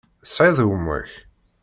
Tesεiḍ 0.23 0.57
gma-k? 0.71 1.11